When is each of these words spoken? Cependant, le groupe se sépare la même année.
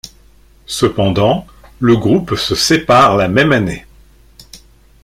Cependant, 0.65 1.45
le 1.79 1.95
groupe 1.95 2.33
se 2.35 2.55
sépare 2.55 3.17
la 3.17 3.27
même 3.27 3.51
année. 3.51 3.85